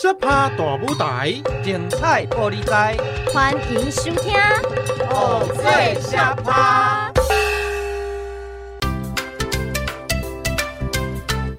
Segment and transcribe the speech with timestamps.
[0.00, 2.96] 小趴大舞台，精彩玻璃台，
[3.34, 4.32] 欢迎收听
[5.10, 7.12] 偶，最小趴。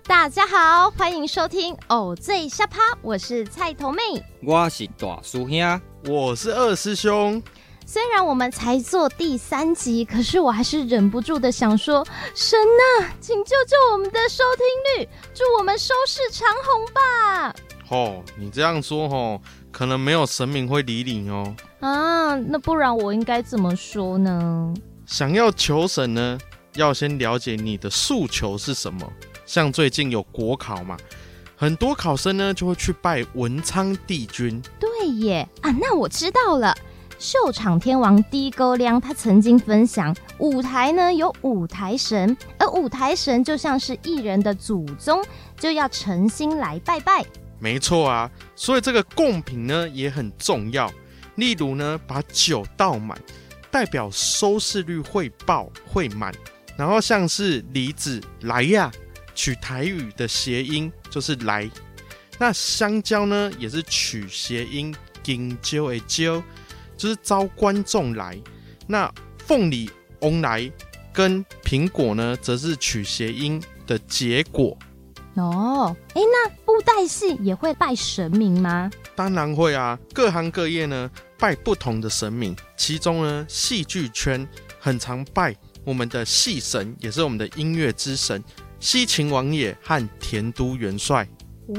[0.07, 4.01] 大家好，欢迎收听偶，最下趴，我是菜头妹，
[4.41, 7.43] 我是大叔兄，我是二师兄。
[7.85, 17.53] 虽然我们才做第三集，可是我还是忍不住的想说：神呐，请救救我们的收听率，祝我们收视长虹吧！
[17.89, 21.55] 哦，你这样说哦，可能没有神明会理你哦。
[21.79, 24.73] 啊，那不然我应该怎么说呢？
[25.05, 26.37] 想要求神呢，
[26.75, 29.11] 要先了解你的诉求是什么。
[29.45, 30.95] 像最近有国考嘛，
[31.55, 34.61] 很多考生呢就会去拜文昌帝君。
[34.79, 36.75] 对耶，啊，那我知道了。
[37.17, 45.21] 秀场天王低沟亮，他曾经分享，舞台呢有舞台神，而舞台神就像是艺人的祖宗，
[45.57, 47.25] 就要诚心来拜拜。
[47.59, 50.91] 没错啊，所以这个贡品呢也很重要。
[51.35, 53.17] 例如呢，把酒倒满，
[53.69, 56.33] 代表收视率会爆会满。
[56.77, 58.91] 然后像是梨子来呀，
[59.35, 61.69] 取台语的谐音就是来。
[62.37, 66.41] 那香蕉呢也是取谐音，金蕉的蕉。
[66.97, 68.37] 就是招观众来，
[68.85, 69.09] 那
[69.45, 70.69] 凤梨翁来
[71.13, 74.77] 跟苹果呢，则是取谐音的结果。
[75.39, 78.91] 哦，哎，那布袋戏也会拜神明吗？
[79.15, 84.47] 当然会啊，各行各业呢拜不同的神明，其中呢戏剧圈
[84.79, 88.43] 很常拜我们的戏神，也是我们的音乐之神
[88.79, 91.27] 西秦王爷和田都元帅。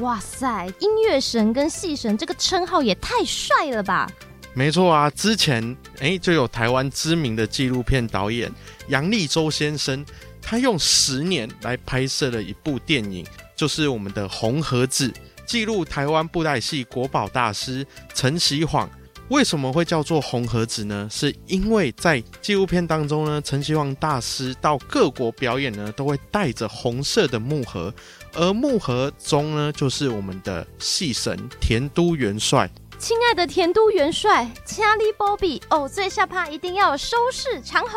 [0.01, 4.09] 哇塞，音乐神跟戏神这个称号也太帅了吧！
[4.53, 8.51] 没错啊，之前哎就有台湾知名的纪录片导演
[8.87, 10.05] 杨立洲先生，
[10.41, 13.25] 他用十年来拍摄了一部电影，
[13.61, 15.07] 就是我们的《红盒子》，
[15.45, 18.89] 记录台湾布袋戏国宝大师陈锡煌。
[19.29, 21.07] 为什么会叫做红盒子呢？
[21.11, 27.93] 是因为在纪录片当中呢，陈锡煌大师到各国表演呢，都会带着红色的木盒，
[28.33, 32.67] 而木盒中呢，就是我们的戏神田都元帅。
[32.97, 37.91] 亲爱的田都元帅，掐里波比哦，最下趴一定要收视长虹。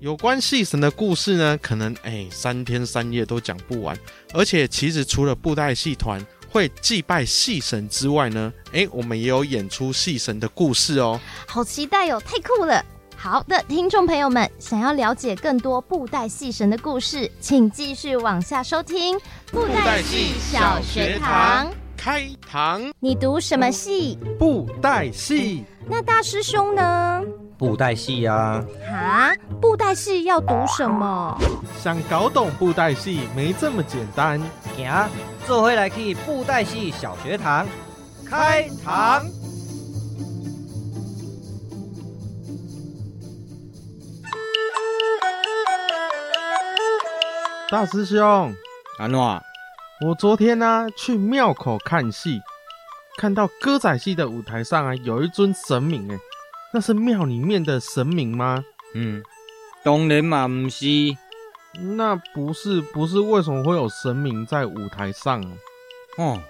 [0.00, 3.98] 有关戏神的故事呢，可能哎三天三夜都讲不完。
[4.32, 11.20] 而且其实除了布袋戏团会祭拜戏神之外呢，哎，我们也有演出戏神的故事哦。
[11.48, 12.84] 好期待哦，太酷了！
[13.16, 19.18] 好的，听众朋友们，想要了解更多布袋戏神的故事，请继续往下收听
[19.50, 21.68] 布袋戏小学堂。
[22.08, 24.18] 开堂，你读什么戏？
[24.38, 25.62] 布袋戏。
[25.86, 27.22] 那大师兄呢？
[27.58, 28.64] 布袋戏呀。
[28.90, 31.38] 啊，布袋戏要读什么？
[31.78, 34.40] 想搞懂布袋戏没这么简单。
[34.74, 34.90] 行，
[35.46, 37.66] 这回来去布袋戏小学堂。
[38.24, 39.26] 开堂。
[47.70, 48.50] 大师兄，
[48.98, 49.38] 安诺。
[50.00, 52.40] 我昨天呢、啊、去庙口看戏，
[53.16, 56.16] 看到歌仔戏的舞台上啊有一尊神明，哎，
[56.72, 58.62] 那是庙里面的神明吗？
[58.94, 59.20] 嗯，
[59.82, 60.86] 当然嘛不是。
[61.96, 65.42] 那不是不是，为什么会有神明在舞台上？
[66.16, 66.40] 哦，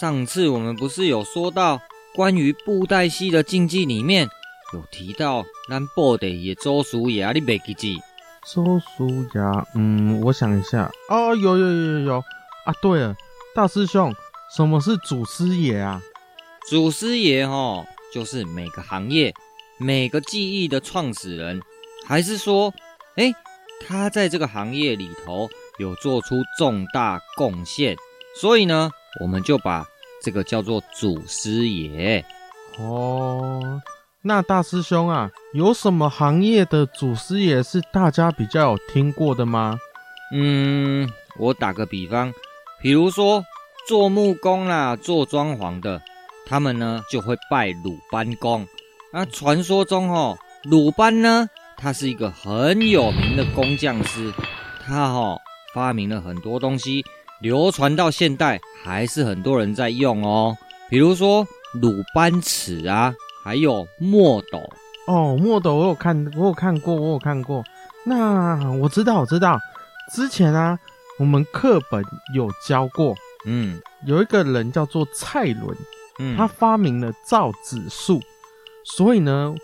[0.00, 1.80] 上次我们不是有说到
[2.12, 4.28] 关于布袋戏的禁忌里面
[4.74, 8.00] 有提到咱布袋戏的祖师爷，你没记记？
[8.44, 12.24] 祖师爷，嗯，我想一下，哦，有有有有有。
[12.66, 13.16] 啊，对了，
[13.54, 14.12] 大师兄，
[14.54, 16.02] 什么是祖师爷啊？
[16.68, 19.32] 祖师爷哦，就是每个行业、
[19.78, 21.62] 每个技艺的创始人，
[22.08, 22.74] 还是说，
[23.14, 23.32] 哎，
[23.86, 27.96] 他在这个行业里头有做出重大贡献，
[28.40, 28.90] 所以呢，
[29.20, 29.86] 我们就把
[30.20, 32.24] 这个叫做祖师爷。
[32.80, 33.80] 哦，
[34.22, 39.78] 那大师兄啊，有什么行业的祖师爷是大家比较有听过的吗？
[40.34, 42.34] 嗯，我打个比方。
[42.86, 43.44] 比如说
[43.88, 46.00] 做木工啦、做装潢的，
[46.46, 48.64] 他们呢就会拜鲁班公。
[49.12, 54.32] 那传说中哦，鲁班呢，他是一个很有名的工匠师，
[54.86, 55.36] 他哦
[55.74, 57.04] 发明了很多东西，
[57.40, 60.56] 流传到现代还是很多人在用哦。
[60.88, 63.12] 比如说鲁班尺啊，
[63.42, 64.60] 还有墨斗。
[65.08, 67.64] 哦，墨斗我有看，我有看过，我有看过。
[68.04, 69.58] 那我知道，我知道，
[70.14, 70.78] 之前啊。
[71.18, 72.04] 我们课本
[72.34, 73.14] 有教过，
[73.46, 75.76] 嗯，有一个人叫做蔡伦，
[76.18, 78.20] 嗯，他发明了造纸术，
[78.84, 79.54] 所以呢，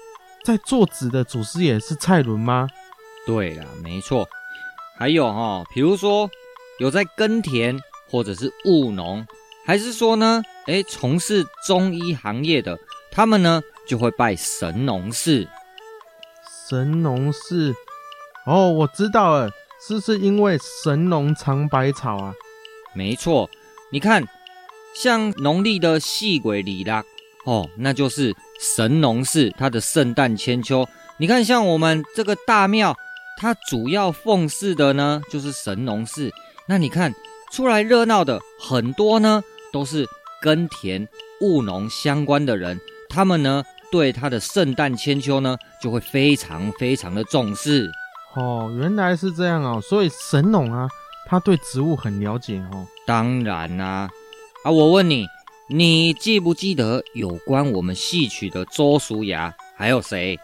[0.44, 2.68] 在做纸的祖师爷是蔡伦吗？
[3.26, 4.26] 对了，没错。
[4.98, 6.30] 还有哈、哦，比如说
[6.78, 7.78] 有在耕田
[8.08, 9.26] 或者是务农，
[9.66, 12.78] 还是说呢，诶，从事中医行业的，
[13.10, 15.46] 他们呢就会拜神农氏。
[16.68, 17.74] 神农氏，
[18.46, 19.50] 哦，我知道了，
[19.84, 22.32] 是是因为神农尝百草啊？
[22.94, 23.50] 没错，
[23.90, 24.24] 你看，
[24.94, 27.02] 像农历的细鬼里啦，
[27.44, 30.88] 哦，那就是神农氏他的圣诞千秋。
[31.18, 32.94] 你看，像我们这个大庙，
[33.36, 36.30] 它主要奉祀的呢就是神农氏。
[36.68, 37.12] 那你看
[37.50, 39.42] 出来热闹的很多呢，
[39.72, 40.06] 都是
[40.40, 41.08] 耕田
[41.40, 43.64] 务农相关的人，他们呢。
[43.90, 47.90] 对他的圣诞千秋呢，就会非常非常的重视。
[48.34, 50.88] 哦，原来是这样哦，所以神农啊，
[51.26, 52.86] 他对植物很了解哦。
[53.06, 54.10] 当然啦、啊，
[54.64, 55.26] 啊，我问你，
[55.68, 60.38] 你记不记得有关我们戏曲的周叔牙还有谁？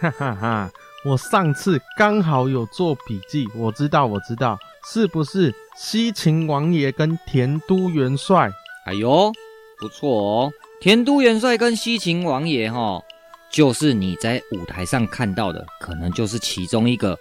[0.00, 0.70] 哈哈哈，
[1.04, 4.56] 我上次刚好有做笔记，我知道，我知道，
[4.92, 8.48] 是不是西秦王爷跟田都元帅？
[8.86, 9.32] 哎呦，
[9.80, 10.52] 不错哦。
[10.80, 13.02] 田都元帅跟西秦王爷，哈，
[13.50, 17.18] 就是你在舞台上看到的，可能就是其中一个，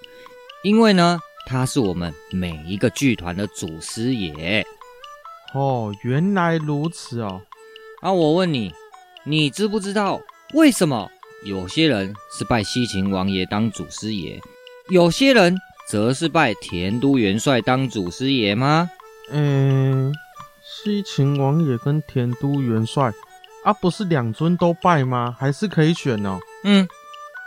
[0.63, 4.65] 因为呢，他是我们每一个剧团的祖师爷。
[5.53, 7.41] 哦，原来如此哦。
[8.01, 8.71] 啊，我问你，
[9.23, 10.21] 你知不知道
[10.53, 11.09] 为什么
[11.45, 14.39] 有些人是拜西秦王爷当祖师爷，
[14.89, 15.57] 有些人
[15.87, 18.89] 则是拜田都元帅当祖师爷吗？
[19.31, 20.13] 嗯，
[20.61, 23.11] 西秦王爷跟田都元帅。
[23.67, 25.35] 啊，不是两尊都拜吗？
[25.37, 26.39] 还是可以选哦。
[26.63, 26.87] 嗯，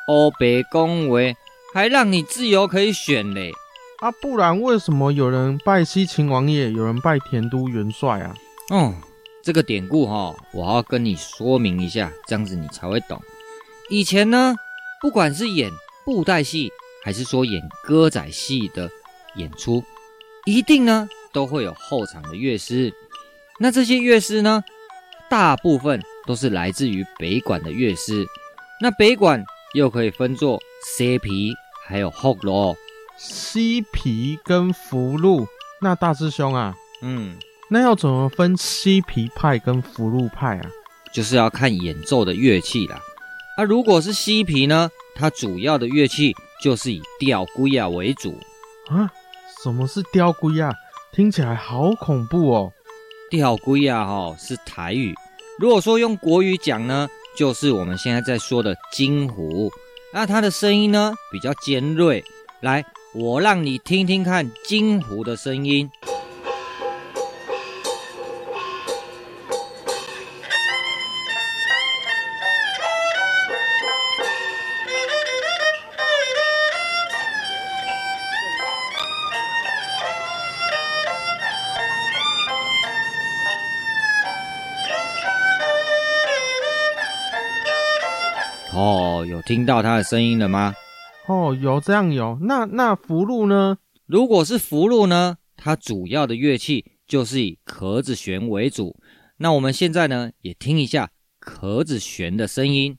[0.07, 1.35] 欧北恭维
[1.73, 3.51] 还让你自由可以选嘞。
[4.01, 8.35] 啊，不然为什么有人拜西秦王爷，有人拜田都元帅啊？
[8.69, 8.95] 哦，
[9.43, 13.19] 这个典故哈、哦，我要跟你说明一下，这样子你才会懂。
[13.89, 14.55] 以前呢，
[15.01, 15.71] 不管是演
[16.05, 16.71] 布袋戏，
[17.03, 18.91] 还是说演歌仔戏的
[19.37, 19.83] 演出，
[20.45, 22.93] 一定呢都会有后场的乐师。
[23.59, 24.63] 那这些乐师呢，
[25.29, 28.27] 大部分都是来自于北管的乐师，
[28.81, 29.45] 那北管
[29.75, 30.61] 又可以分作
[30.97, 31.53] 西皮
[31.87, 32.77] 还有福禄。
[33.17, 35.47] 西皮跟福禄，
[35.83, 37.37] 那大师兄啊，嗯，
[37.69, 40.71] 那要怎么分西皮派跟福禄派啊？
[41.13, 42.99] 就是要看演奏的乐器啦。
[43.57, 48.39] 啊，如果是西皮呢，它主要的乐器就是以吊龟啊为主。
[48.89, 49.11] 啊，
[49.63, 50.73] 什么是吊龟啊？
[51.13, 52.73] 听起来好恐怖哦。
[53.29, 55.15] 吊龟啊，哈，是台语。
[55.61, 59.71] 如果说用国语讲呢，就是我们现在在说的金湖。
[60.11, 62.25] 那它的声音呢，比较尖锐。
[62.63, 65.91] 来，我让你听听看金湖的声音。
[89.51, 90.73] 听到他的声音了吗？
[91.27, 92.39] 哦，有这样有。
[92.43, 93.79] 那那福禄呢？
[94.07, 98.97] 如果是福禄呢，它主要的乐器就是以壳子弦为主。
[99.39, 101.11] 那我们现在呢，也听一下
[101.41, 102.97] 壳子弦的声音。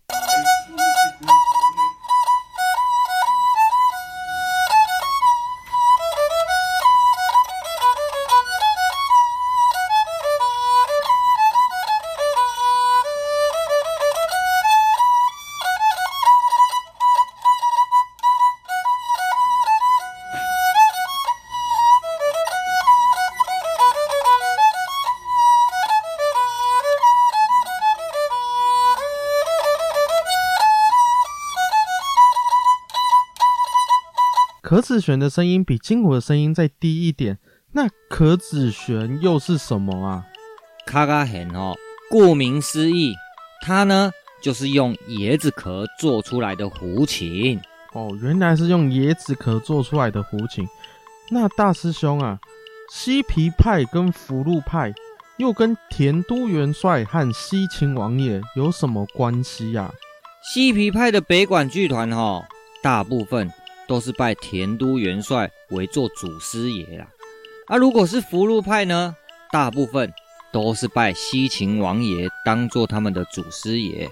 [34.71, 37.37] 壳子弦的声音比金胡的声音再低一点，
[37.73, 40.23] 那壳子弦又是什么啊？
[40.85, 41.75] 卡卡弦哦，
[42.09, 43.13] 顾名思义，
[43.61, 44.09] 它呢
[44.41, 47.59] 就是用椰子壳做出来的胡琴
[47.91, 48.17] 哦。
[48.21, 50.65] 原来是用椰子壳做出来的胡琴。
[51.29, 52.39] 那大师兄啊，
[52.89, 54.93] 西皮派跟福禄派
[55.35, 59.93] 又跟田都元帅和西秦王爷有什么关系呀？
[60.41, 62.47] 西皮派的北管剧团哈，
[62.81, 63.51] 大部分。
[63.91, 67.09] 都是拜田都元帅为做祖师爷啦，
[67.67, 69.13] 啊，如果是福禄派呢，
[69.51, 70.13] 大部分
[70.53, 74.09] 都是拜西秦王爷当做他们的祖师爷。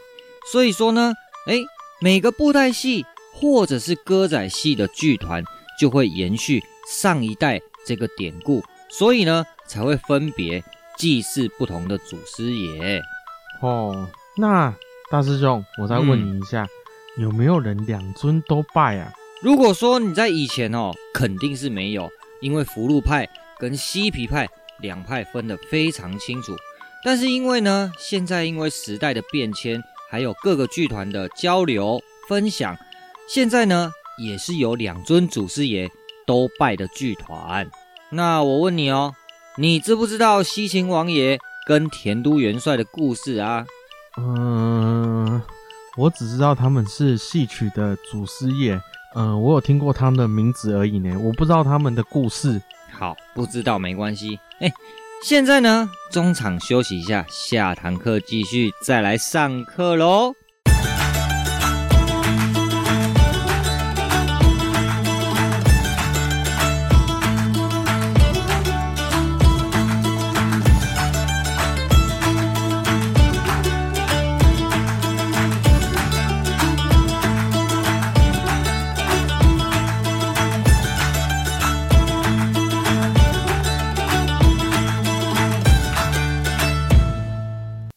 [0.51, 1.13] 所以说呢，
[1.47, 1.63] 哎，
[2.01, 5.41] 每个布袋戏或者是歌仔戏的剧团
[5.79, 10.61] 就会延续上一代这个典故，所以呢才会分别
[10.97, 13.01] 祭祀不同的祖师爷。
[13.61, 14.75] 哦，那
[15.09, 16.67] 大师兄，我再问你一下，
[17.17, 19.13] 嗯、有没有人两尊都拜啊？
[19.41, 23.25] 如果说你在以前哦，肯定是没有，因为福禄派
[23.57, 24.45] 跟西皮派
[24.79, 26.53] 两派分得非常清楚，
[27.05, 32.77] 但是因为呢，现在因为时代的变迁，还有各个剧团的交流分享，
[33.29, 35.89] 现在呢也是有两尊祖师爷
[36.27, 37.65] 都拜的剧团。
[38.09, 39.15] 那我问你哦，
[39.55, 43.65] 你知不知道西秦王爷跟田都元帅的故事啊？
[44.17, 45.41] 嗯，
[45.95, 48.77] 我只知道他们是戏曲的祖师爷。
[49.15, 52.61] 嗯，我有听过他们的名字而已呢，我不知道他们的故事。
[52.91, 54.39] 好，不知道没关系。
[54.59, 54.71] 哎，
[55.23, 60.35] 现在呢，中场休息一下，下堂课继续再来上课喽。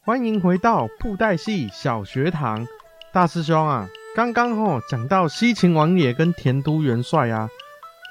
[0.04, 2.66] 欢迎回到布袋戏小学堂，
[3.12, 7.48] 大师兄啊，刚刚吼讲到西秦王爷跟田都元帅啊，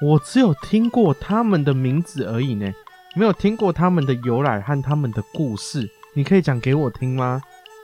[0.00, 2.72] 我只有听过他们的名字而已呢，
[3.14, 7.42] 没有听过他们的由来和他们的故事，你可以讲给我听吗？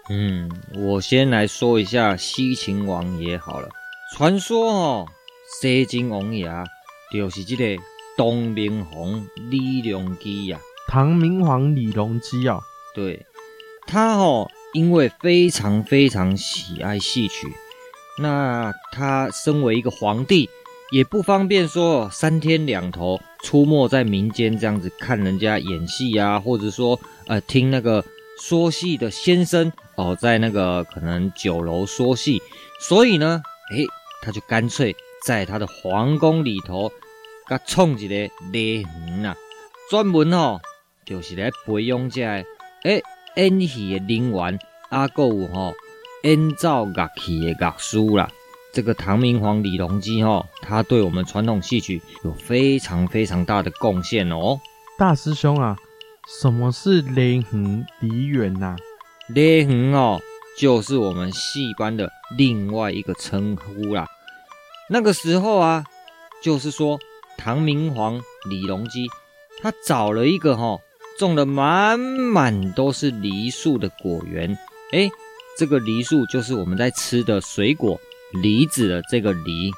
[0.09, 3.69] 嗯，我先来说一下西秦王爷好了。
[4.17, 5.07] 传说哦，
[5.61, 6.65] 西秦王爷啊，
[7.13, 7.83] 就是这个
[8.17, 10.59] 唐明皇李隆基呀。
[10.87, 12.59] 唐明皇李隆基啊，
[12.95, 13.23] 对。
[13.89, 17.49] 他哦，因为非常非常喜爱戏曲，
[18.21, 20.51] 那他身为一个皇帝，
[20.93, 28.05] 也不方便说三天两头出没在民间这样子看人家演戏啊，或者说呃听那个
[28.39, 32.43] 说戏的先生哦，在那个可能酒楼说戏，
[32.79, 33.43] 所以呢，
[33.73, 33.87] 诶，
[34.23, 36.91] 他就干脆在他的皇宫里头，
[37.49, 39.35] 给他创一个礼园呐，
[39.89, 40.61] 专门哦，
[41.07, 42.21] 就是来培养这
[42.85, 43.03] 诶。
[43.39, 45.73] 演戏的人员，阿够有吼
[46.25, 48.29] 演奏乐器的乐师啦。
[48.73, 54.59] 这个唐明皇李隆基吼，他对我们传统戏曲有非常非常大的贡献哦。
[54.99, 55.77] 大师兄啊，
[56.41, 58.77] 什么是礼园梨园呐？
[59.29, 60.21] 礼园哦，
[60.59, 64.09] 就是我们戏班的另外一个称呼啦。
[64.91, 65.85] 那个时候啊，
[66.43, 66.99] 就是说
[67.37, 69.07] 唐明皇李隆基
[69.63, 70.81] 他找了一个吼。
[71.19, 74.57] 种了满满都是梨树的果园，
[74.93, 75.11] 哎，
[75.59, 78.01] 这个梨树就是我们在吃的水果
[78.41, 79.73] 梨子的这个梨。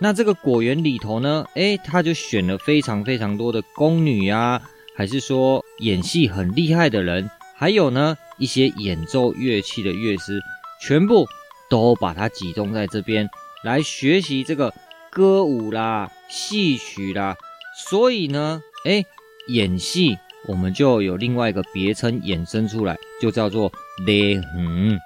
[0.00, 4.62] 那这个果园里头呢，哎，他就选了非常非常多的宫女啊，
[4.94, 10.40] 还是说演戏很厉害的人，还有呢一些演奏乐器的乐师，
[10.80, 11.26] 全部
[11.68, 13.28] 都把它集中在这边
[13.64, 14.72] 来学习这个
[15.10, 17.36] 歌舞啦、戏曲啦。
[17.76, 19.04] 所以呢，哎，
[19.48, 20.18] 演戏。
[20.48, 23.70] 我们就有另外一个别称衍生出来，就叫做
[24.04, 25.00] 梨园。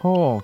[0.00, 0.42] 哦，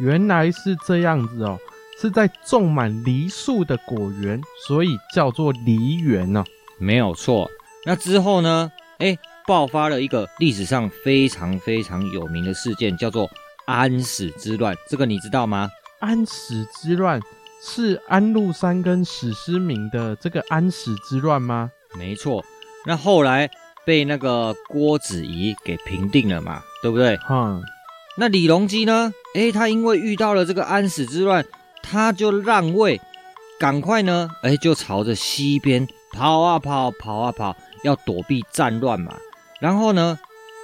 [0.00, 1.58] 原来是这样子哦，
[2.00, 6.42] 是在种满梨树的果园，所以叫做梨园呢。
[6.78, 7.50] 没有错。
[7.84, 8.72] 那之后呢？
[8.98, 13.30] 哎，爆发了一个历史上非常非常有名的事件，叫做
[13.66, 14.74] 安史之乱。
[14.88, 15.68] 这个你知道吗？
[16.00, 17.20] 安史之乱
[17.62, 21.70] 是安禄山跟史思明的这个安史之乱吗？
[21.98, 22.42] 没错。
[22.86, 23.50] 那后来。
[23.84, 27.18] 被那个郭子仪给平定了嘛，对不对？
[27.30, 27.62] 嗯。
[28.16, 29.12] 那李隆基呢？
[29.34, 31.44] 哎，他因为遇到了这个安史之乱，
[31.82, 33.00] 他就让位，
[33.58, 39.16] 赶快呢，哎，就朝着西边跑啊跑，跑啊跑，要躲避战乱嘛。
[39.60, 40.18] 然后呢，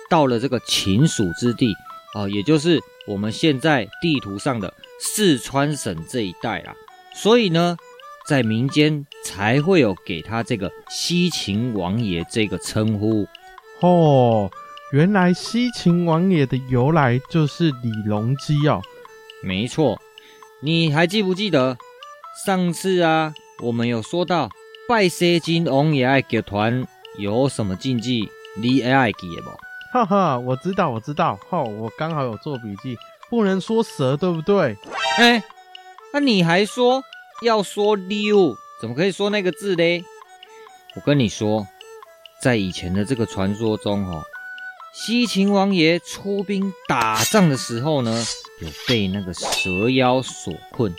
[0.08, 1.74] 到了这个秦蜀之地，
[2.14, 6.74] 哦，也就是我们现在地图上的四川省这一带啦。
[7.14, 7.76] 所以呢。
[8.28, 13.26] 在民间才会有给他这个西秦王爷这个称呼
[13.80, 14.50] 哦。
[14.92, 18.82] 原来西秦王爷的由来就是李隆基哦。
[19.42, 20.00] 没错，
[20.60, 21.76] 你还记不记得
[22.44, 24.48] 上次啊，我们有说到
[24.88, 26.86] 拜西秦王爷爱剧团
[27.18, 28.28] 有什么禁忌？
[28.56, 29.50] 你爱记的不？
[29.92, 31.38] 哈哈，我知道，我知道。
[31.50, 32.96] 哦，我刚好有做笔记，
[33.28, 34.76] 不能说蛇，对不对？
[35.18, 35.42] 哎，
[36.12, 37.02] 那你还说？
[37.42, 40.02] 要说溜，怎么可以说那个字嘞？
[40.96, 41.68] 我跟你说，
[42.40, 44.22] 在以前的这个传说中，哦，
[44.94, 48.24] 西秦王爷出兵打仗的时候呢，
[48.62, 50.94] 有被那个蛇妖所困，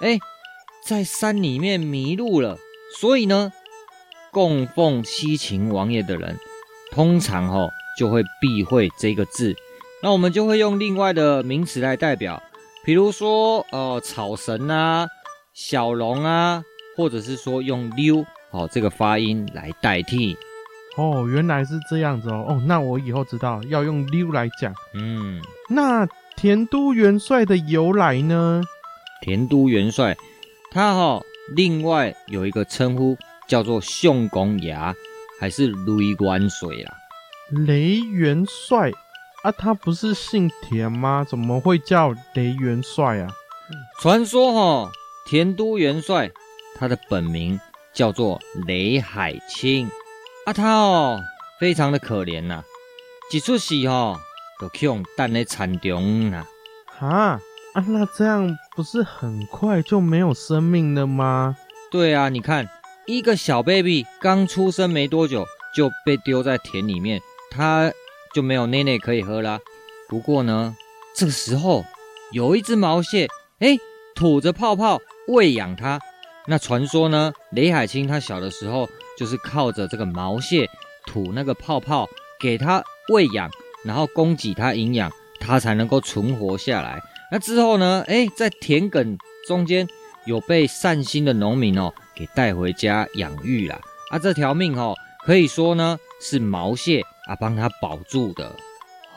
[0.00, 0.18] 哎，
[0.86, 2.56] 在山里面迷路了。
[2.98, 3.52] 所以呢，
[4.32, 6.38] 供奉西秦王爷的人，
[6.90, 9.54] 通常哦就会避讳这个字。
[10.02, 12.42] 那我们就会用另外的名词来代表，
[12.82, 15.08] 比如说，呃，草神啊。
[15.58, 16.62] 小龙啊，
[16.96, 20.36] 或者是说用溜哦这个发音来代替
[20.96, 22.46] 哦，原来是这样子哦。
[22.48, 24.74] 哦，那我以后知道要用溜来讲。
[24.94, 28.62] 嗯，那田都元帅的由来呢？
[29.20, 30.16] 田都元帅，
[30.70, 31.22] 他哈、哦、
[31.54, 34.74] 另外有一个称呼叫做相公爷，
[35.38, 36.94] 还是雷元帅啦？
[37.50, 38.90] 雷元帅
[39.42, 41.26] 啊，他不是姓田吗？
[41.28, 43.28] 怎么会叫雷元帅啊？
[44.00, 44.90] 传说哈、哦，
[45.26, 46.30] 田都元帅
[46.78, 47.58] 他的本名
[47.92, 49.88] 叫做雷海清
[50.44, 51.20] 啊，他哦
[51.58, 52.64] 非常的可怜呐、啊，
[53.32, 54.20] 一出世哈、哦、
[54.60, 56.46] 就去等在田中呐。
[56.86, 57.40] 哈
[57.74, 61.56] 啊，那这样不是很快就没有生命了吗？
[61.90, 62.68] 对啊，你看
[63.06, 67.90] 一个小 baby 刚出生没多久就被丢在田里面，他
[68.34, 69.58] 就没有奶奶可以喝啦。
[70.08, 70.76] 不过呢，
[71.14, 71.84] 这个时候
[72.32, 73.28] 有一只毛蟹，
[73.60, 73.78] 哎，
[74.14, 76.00] 吐着泡泡喂养它。
[76.46, 78.88] 那传说呢，雷海清他小的时候
[79.18, 80.68] 就是靠着这个毛蟹
[81.06, 82.08] 吐那个泡泡
[82.40, 83.50] 给他喂养，
[83.84, 85.10] 然后供给他营养。
[85.38, 87.00] 他才能够存活下来。
[87.30, 88.02] 那之后呢？
[88.08, 89.86] 哎，在田埂中间
[90.24, 93.78] 有被善心的农民哦给带回家养育啦。
[94.10, 98.50] 啊，这条命哦，可以说呢是毛蟹啊帮他保住的。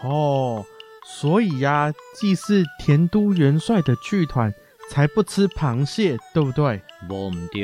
[0.04, 0.64] 哦，
[1.06, 4.54] 所以呀、啊，祭祀田都元帅的剧团
[4.90, 6.82] 才不吃螃蟹，对不对？
[7.08, 7.64] 不对，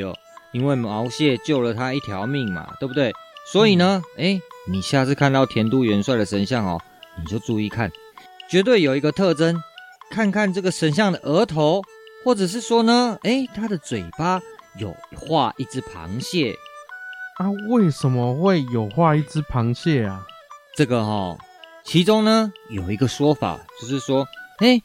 [0.52, 3.12] 因为毛蟹救了他一条命嘛，对不对？
[3.52, 6.80] 所以呢，哎、嗯，你下次看到田都元帅的神像哦，
[7.18, 7.90] 你就注意看。
[8.48, 9.56] 绝对有一个特征，
[10.10, 11.82] 看看这个神像的额头，
[12.24, 14.40] 或者是说呢，诶，他的嘴巴
[14.78, 16.54] 有画一只螃蟹
[17.38, 17.50] 啊？
[17.68, 20.26] 为什么会有画一只螃蟹啊？
[20.74, 21.38] 这个哈、哦，
[21.84, 24.26] 其中呢有一个说法，就是说，
[24.60, 24.82] 诶，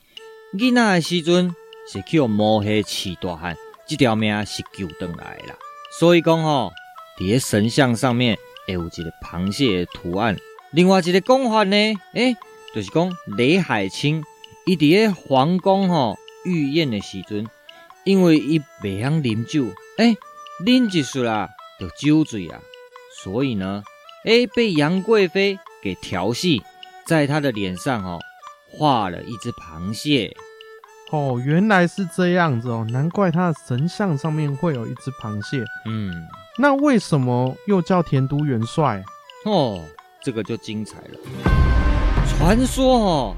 [0.53, 1.55] 囡仔的时阵
[1.91, 3.55] 是去摸黑起大汉，
[3.95, 5.55] 这条命是救回来了。
[5.99, 6.73] 所以讲吼、哦，
[7.19, 10.37] 在神像上面会有一个螃蟹的图案。
[10.71, 11.75] 另外一个讲法呢，
[12.13, 12.35] 诶。
[12.73, 14.23] 就是讲雷海清，
[14.65, 17.45] 伊伫个皇宫吼御宴的时阵，
[18.05, 19.65] 因为伊袂晓啉酒，
[19.97, 20.15] 哎，
[20.65, 22.61] 啉一输啦就酒醉啊，
[23.21, 23.83] 所以呢，
[24.23, 26.63] 哎，被杨贵妃给调戏，
[27.05, 28.21] 在她的脸上哦
[28.69, 30.33] 画了一只螃蟹。
[31.11, 35.61] 哦，原来是这样子哦，难怪他的神像上面会有一只螃蟹。
[35.85, 36.25] 嗯，
[36.57, 39.03] 那为什么又叫田都元帅？
[39.45, 39.83] 哦，
[40.23, 41.19] 这个就精彩了。
[42.25, 43.35] 传说哦，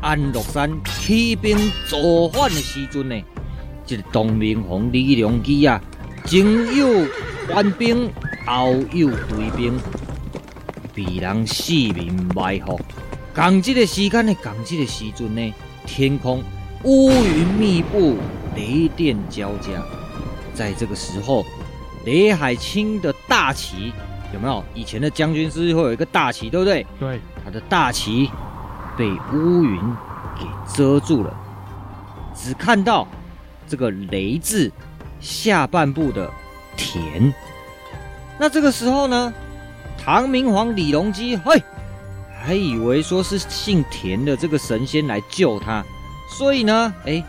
[0.00, 1.58] 安禄山起兵
[1.88, 3.20] 造反的时阵呢，
[3.84, 5.82] 这个东明皇李隆基啊，
[6.26, 6.44] 前
[6.76, 7.06] 有
[7.48, 8.08] 援兵，
[8.46, 9.76] 后有追兵，
[10.94, 12.80] 被人四面埋伏。
[13.34, 16.40] 同这个时间呢，同这个时阵呢，天空
[16.86, 18.16] 乌云密布，
[18.54, 19.82] 雷电交加。
[20.54, 21.44] 在这个时候，
[22.04, 23.92] 雷海清的大旗
[24.32, 24.62] 有没有？
[24.72, 26.86] 以前的将军是会有一个大旗，对不对？
[27.00, 28.30] 对，他的大旗。
[28.96, 29.78] 被乌云
[30.38, 31.36] 给遮住了，
[32.34, 33.06] 只看到
[33.68, 34.72] 这个“雷”字
[35.20, 36.30] 下半部的
[36.78, 37.34] 田。
[38.38, 39.34] 那这个时候呢，
[40.02, 41.62] 唐明皇李隆基嘿，
[42.42, 45.84] 还以为说是姓田的这个神仙来救他，
[46.28, 47.24] 所以呢，哎，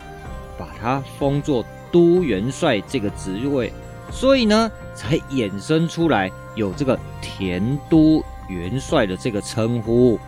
[0.58, 3.72] 把他封作都元帅这个职位，
[4.10, 10.18] 所以呢，才衍生出来有这个田都元帅的这个称呼。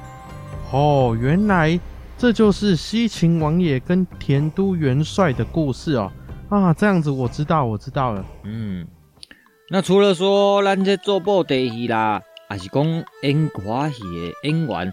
[0.73, 1.79] 哦，原来
[2.17, 6.13] 这就是西秦王爷跟田都元帅的故事哦。
[6.49, 8.25] 啊，这样子我知道，我知道了。
[8.45, 8.87] 嗯，
[9.69, 12.85] 那除了说咱这做布袋戏啦，还是讲
[13.23, 14.93] 演歌戏的演员，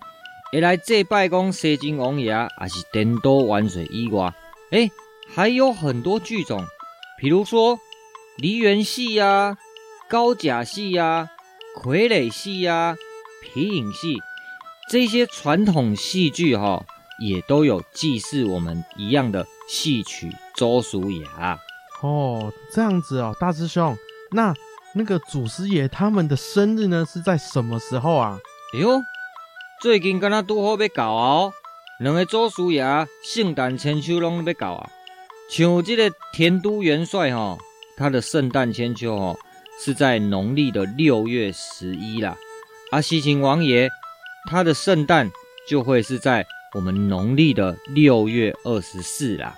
[0.50, 4.34] 会来祭拜讲西秦王爷，还是田都元帅以外，
[4.72, 4.90] 哎，
[5.36, 6.66] 还有很多剧种，
[7.20, 7.78] 比如说
[8.38, 9.58] 梨园戏呀、
[10.08, 11.30] 高甲戏呀、
[11.76, 12.96] 傀儡戏呀、
[13.44, 14.16] 皮影戏。
[14.90, 16.86] 这些传统戏剧哈、哦，
[17.20, 21.26] 也都有祭祀我们一样的戏曲祖师爷
[22.02, 22.54] 哦。
[22.72, 23.98] 这样子哦，大师兄，
[24.32, 24.54] 那
[24.96, 28.40] 那个祖师爷他们的生日呢，是在什么时候啊？
[28.74, 29.02] 哎呦，
[29.80, 31.54] 最近跟他都好要搞哦，
[32.00, 32.84] 两个祖师爷
[33.24, 34.90] 圣诞千秋拢要搞啊。
[35.50, 37.58] 像这个田都元帅哈、哦，
[37.96, 39.38] 他的圣诞千秋哦，
[39.80, 42.36] 是在农历的六月十一啦。
[42.92, 43.90] 啊，西秦王爷。
[44.50, 45.30] 他的圣诞
[45.68, 49.58] 就会是在我们农历的六月二十四啦。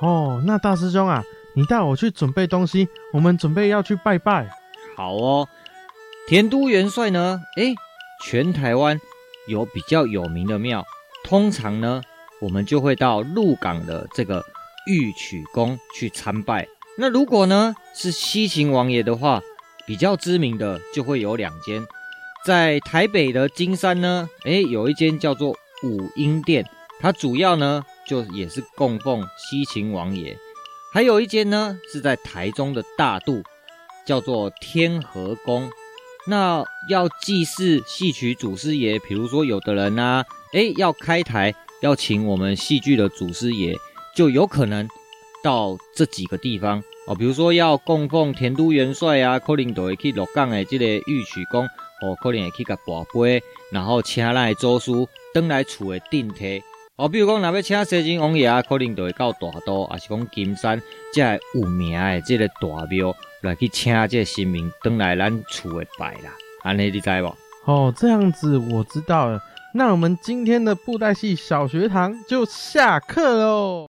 [0.00, 1.22] 哦，那大师兄啊，
[1.54, 4.48] 你带我去准备东西，我们准备要去拜拜。
[4.96, 5.48] 好哦，
[6.26, 7.40] 田都元帅呢？
[7.56, 7.74] 诶，
[8.24, 9.00] 全台湾
[9.46, 10.84] 有比较有名的庙，
[11.24, 12.02] 通常呢，
[12.40, 14.44] 我们就会到鹿港的这个
[14.86, 16.66] 玉曲宫去参拜。
[16.96, 19.40] 那如果呢是西秦王爷的话，
[19.86, 21.84] 比较知名的就会有两间。
[22.46, 25.50] 在台北的金山呢，诶，有一间叫做
[25.82, 26.64] 武英殿，
[27.00, 30.36] 它主要呢就也是供奉西秦王爷。
[30.92, 33.42] 还有一间呢是在台中的大肚，
[34.06, 35.70] 叫做天和宫。
[36.26, 43.76] 那要祭祀戏曲祖师爷，比如说有的人啊，诶，要开台，要请我们戏剧的祖师爷，
[44.14, 44.88] 就有可能
[45.42, 47.14] 到这几个地方哦。
[47.14, 51.66] 比如说要供奉田都元帅啊，可能都会去鹿港的这个玉曲宫，
[52.00, 54.92] 哦，可能会去个跋杯，然后请咱的祖师
[55.34, 56.62] 登来厝的顶替。
[56.96, 60.80] 哦，比如讲，若要请西秦王爷啊，可能就会到大都，也是讲金山
[61.12, 63.12] 这有名的即个大庙。
[63.42, 66.30] 来去请这个神明登来咱厝的拜啦，
[66.62, 67.34] 安尼你知无？
[67.64, 69.42] 哦，这样子我知道了。
[69.74, 73.88] 那我们今天的布袋戏小学堂就下课喽。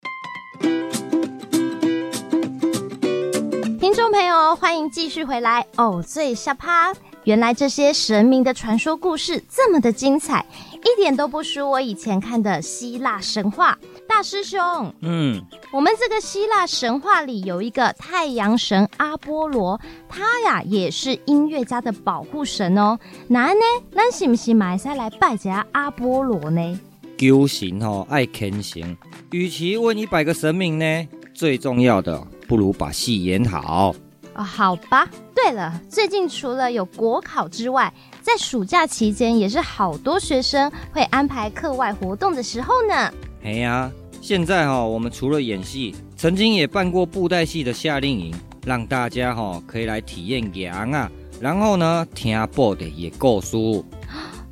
[3.81, 6.93] 听众朋友，欢迎继续回来哦，最下趴。
[7.25, 10.45] 原来这些神明的传说故事这么的精彩，
[10.83, 13.79] 一点都不输我以前看的希腊神话。
[14.09, 15.41] 大师兄，嗯，
[15.73, 22.99] 我们这个希腊神话里有一个太阳神阿波罗，他呀也是音乐家的保护神哦。
[23.29, 23.61] 那呢，
[23.95, 26.81] 咱是不是马上来拜一下阿波罗呢？
[27.17, 28.97] 求神哦，爱虔诚，
[29.31, 33.95] 与其问一百个神明呢，最重要的不如把戏演好。
[34.35, 35.09] 哦，好吧。
[35.35, 37.93] 对了，最近除了有国考之外，
[38.31, 43.13] 在暑假期间也是好多学生会安排课外活动的时候呢。
[43.43, 43.91] 哎呀。
[44.23, 48.35] 现在哈，我们除了演戏，曾经也办过布袋戏的夏令营，
[48.67, 53.57] 让大家哈可以来体验演啊，然后呢听布袋也故事。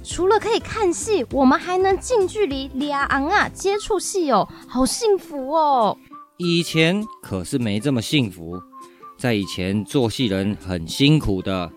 [0.02, 5.94] 除了可以看戏，我们还能近距离练啊接触戏哦，好幸福哦！
[6.38, 8.58] 以前可是没这么幸福，
[9.18, 11.70] 在以前做戏人很辛苦的，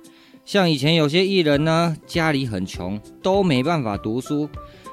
[0.52, 4.50] 像以前有些艺人呢，家里很穷，都没办法读书。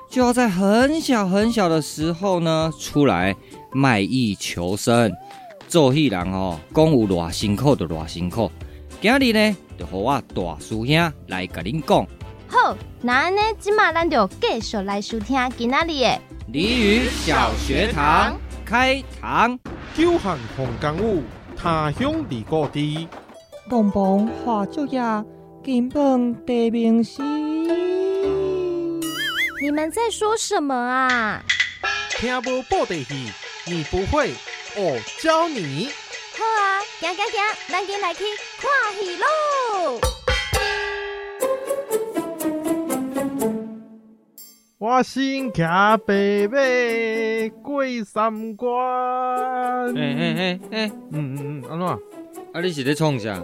[0.09, 3.35] 就要在很小很小的时候呢，出来
[3.73, 5.13] 卖艺求生，
[5.67, 8.49] 做戏人哦，讲有偌辛苦就偌辛苦。
[9.01, 12.07] 今日呢，就和我大师兄来跟您讲。
[12.47, 16.21] 好，那呢，今嘛咱就继续来收听今仔日的
[16.53, 19.59] 俚语小学堂开堂。
[19.97, 21.21] 久旱逢甘雨，
[21.57, 23.09] 他乡离故地。
[23.69, 25.03] 东风花烛夜，
[25.65, 27.23] 金榜题名时。
[29.61, 31.43] 你们在说什么啊？
[32.11, 33.33] 听不布袋戏，
[33.67, 34.33] 你不会，
[34.77, 35.89] 我教你。
[36.37, 38.25] 好啊，行行行，咱今来去
[38.59, 40.01] 看戏喽！
[44.79, 46.57] 我身骑白马
[47.63, 49.97] 过三关。
[49.97, 51.87] 哎哎哎哎，嗯嗯嗯，安怎？
[52.53, 53.43] 啊，你是在创啥？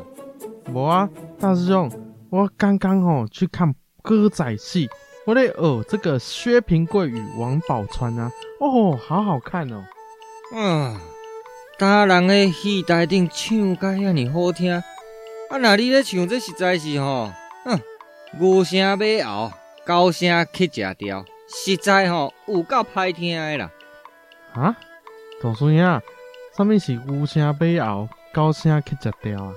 [0.73, 1.91] 无啊，大师兄，
[2.31, 4.89] 我刚刚哦去看歌仔戏。
[5.27, 8.31] 我嘞哦，这个薛平贵与王宝钏啊，
[8.61, 9.83] 哦，好好看哦。
[10.55, 10.99] 嗯，
[11.79, 14.83] 大人的戏台顶唱甲遐尔好听，啊，
[15.59, 17.33] 那你咧唱这实在是吼，
[17.65, 17.81] 哼，
[18.39, 19.53] 牛声马喉，
[19.87, 23.71] 高声去食调，实在吼有够歹听的啦。
[24.53, 24.77] 啊，
[25.43, 26.03] 大师兄，
[26.55, 29.53] 什么是牛声马喉，高声去食调啊？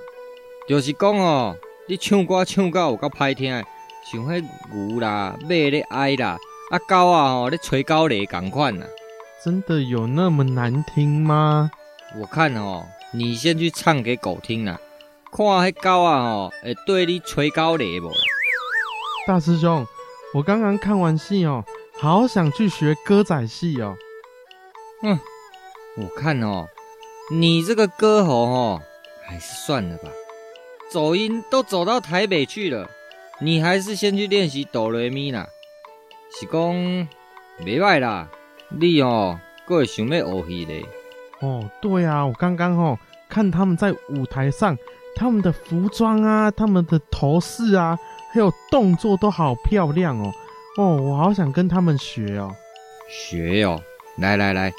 [0.68, 1.56] 就是讲哦，
[1.88, 3.64] 你唱歌唱到有够歹听的。
[4.12, 6.38] 像迄牛啦、马咧哀啦，
[6.72, 8.86] 啊狗啊吼咧吹狗咧共款呐。
[9.44, 11.72] 真的有那么难听吗？
[12.20, 14.80] 我看哦，你先去唱给狗听啦，
[15.32, 18.12] 看迄狗啊吼会对你吹狗咧无？
[19.26, 19.86] 大师兄，
[20.34, 21.64] 我刚刚看完戏哦，
[22.00, 23.96] 好想去学歌仔戏哦。
[25.04, 25.20] 嗯，
[25.98, 26.68] 我看哦，
[27.32, 28.82] 你这个歌喉哦，
[29.28, 30.10] 还是算了吧，
[30.90, 32.90] 走音都走到台北去了。
[33.40, 35.48] 你还是先去练习哆来咪啦，
[36.40, 36.74] 是讲
[37.60, 38.28] 没歹啦。
[38.70, 40.86] 你哦，阁会想要学戏嘞。
[41.40, 42.98] 哦，对啊，我刚刚哦
[43.30, 44.76] 看他们在舞台上，
[45.16, 47.98] 他们的服装啊，他们的头饰啊，
[48.32, 50.32] 还有动作都好漂亮哦。
[50.78, 52.56] 哦，我好想跟他们学哦。
[53.08, 53.80] 学哦，
[54.18, 54.74] 来来来，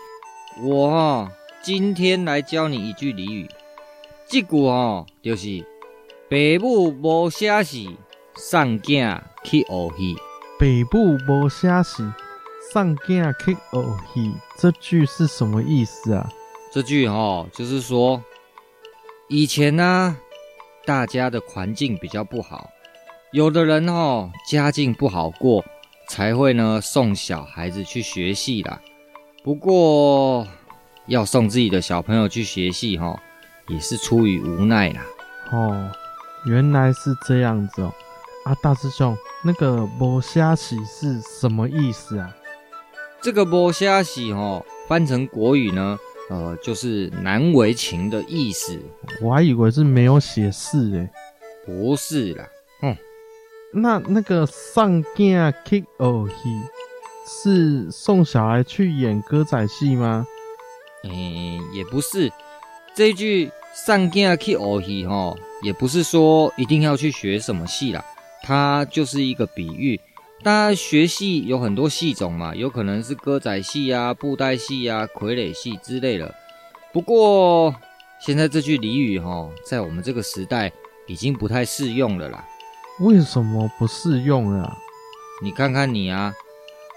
[0.62, 1.30] 我哦
[1.62, 3.48] 今天来教你一句俚语。
[4.26, 5.64] 这句哦就是
[6.30, 7.88] “爸母无写事”。
[8.40, 10.16] 送囝去学戏，
[10.60, 12.12] 爸母无写事，
[12.72, 13.82] 送囝去学
[14.14, 16.30] 戏，这句是什么意思啊？
[16.72, 18.22] 这句哈，就是说，
[19.28, 20.16] 以前呢、啊，
[20.86, 22.70] 大家的环境比较不好，
[23.32, 25.64] 有的人哦家境不好过，
[26.08, 28.80] 才会呢送小孩子去学戏啦。
[29.42, 30.46] 不过，
[31.06, 33.20] 要送自己的小朋友去学戏哈，
[33.66, 35.02] 也是出于无奈啦。
[35.50, 35.90] 哦，
[36.48, 37.92] 原来是这样子哦。
[38.44, 42.34] 啊，大师兄，那个“无虾喜”是什么意思啊？
[43.20, 45.98] 这个“无虾喜”哦，翻成国语呢，
[46.30, 48.80] 呃，就是难为情的意思。
[49.20, 51.10] 我还以为是没有写事诶。
[51.66, 52.48] 不是啦，
[52.82, 52.96] 嗯，
[53.74, 56.60] 那那个送囝去学戏
[57.26, 60.26] 是送小孩去演歌仔戏吗？
[61.04, 62.32] 诶、欸，也不是。
[62.94, 63.50] 这句
[63.86, 68.04] “送囝去学戏”哈，也不是说一定要去学什么戏啦，
[68.42, 69.98] 它就是一个比喻。
[70.42, 76.34] 大家学戏有很多戏种嘛，有可能是歌仔戏啊、布袋戏啊、傀儡戏之类的。
[76.92, 77.74] 不过
[78.20, 80.70] 现在这句俚语哈，在我们这个时代
[81.06, 82.44] 已经不太适用了啦。
[83.00, 84.76] 为什么不适用啊？
[85.42, 86.34] 你看看你啊，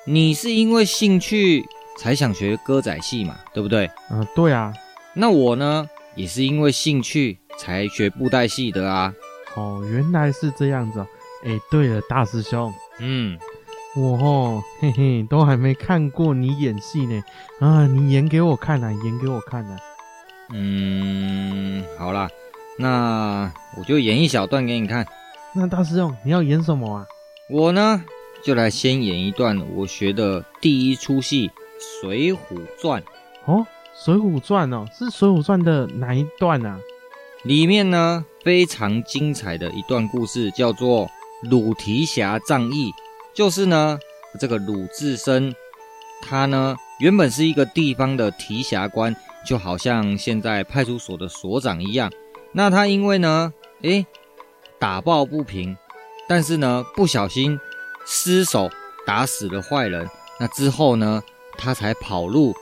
[0.05, 1.65] 你是因为兴趣
[1.97, 3.85] 才想学歌仔戏嘛，对不对？
[4.09, 4.73] 嗯、呃，对啊。
[5.13, 9.13] 那我呢，也是因为兴趣才学布袋戏的啊。
[9.55, 11.07] 哦，原来是这样子哦。
[11.43, 12.73] 哎，对了，大师兄。
[12.99, 13.37] 嗯，
[13.95, 17.23] 我哦，嘿嘿，都还没看过你演戏呢，
[17.59, 19.79] 啊，你演给我看啊，演给我看啊。
[20.53, 22.29] 嗯，好啦，
[22.77, 25.05] 那我就演一小段给你看。
[25.53, 27.05] 那大师兄，你要演什么啊？
[27.49, 28.03] 我呢，
[28.43, 31.49] 就来先演一段我学的第一出戏
[32.01, 32.37] 《水浒
[32.79, 33.01] 传》。
[33.45, 33.55] 哦，
[34.03, 36.79] 《水浒传》哦，是《水浒传》的哪一段啊？
[37.43, 41.09] 里面呢，非常精彩的一段故事，叫做。
[41.49, 42.91] 鲁提辖仗义，
[43.33, 43.97] 就是呢，
[44.39, 45.55] 这个鲁智深，
[46.21, 52.11] 他呢原本是一个地方的提辖官，就好像现在派出所的所长一样。
[52.51, 54.05] 那他因为呢，诶，
[54.77, 55.75] 打抱不平，
[56.27, 57.59] 但是呢不小心
[58.05, 58.69] 失手
[59.03, 60.07] 打死了坏人。
[60.39, 61.23] 那之后呢，
[61.57, 62.53] 他才跑路，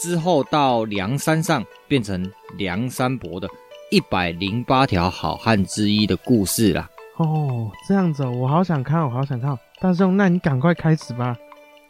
[0.00, 3.48] 之后到梁山上变成梁山伯的
[3.90, 6.88] 一百零八条好汉之一的故事啦。
[7.16, 9.58] 哦，这样子，我好想看，我好想看。
[9.80, 11.36] 大师兄，那你赶快开始吧。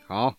[0.07, 0.35] 好。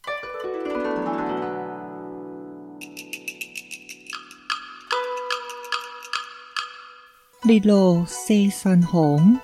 [7.44, 9.40] 日落西山红，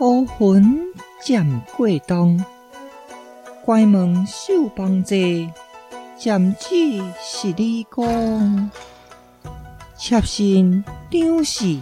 [0.00, 0.78] 乌云
[1.22, 2.42] 渐过冬。
[3.64, 5.14] 关门守房者，
[6.22, 6.68] 尖子
[7.20, 8.70] 十里光。
[9.98, 11.80] 妾身张氏。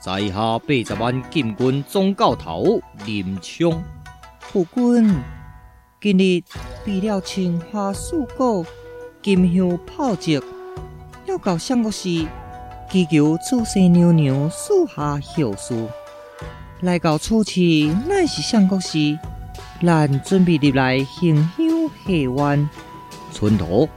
[0.00, 3.82] 在下八十万禁军总教头林冲，
[4.38, 5.20] 夫君
[6.00, 6.44] 今日
[6.86, 8.64] 为了青花四果、
[9.20, 10.40] 金香炮竹，
[11.26, 12.24] 要到相国寺
[12.92, 15.88] 祈求祖先娘娘赐下孝书。
[16.82, 17.60] 来到此处
[18.08, 19.18] 乃是相国寺，
[19.84, 22.70] 咱准备入来行香谢愿。
[23.32, 23.88] 村头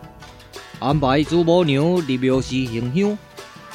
[0.80, 3.18] 安排祖母娘入庙寺行香。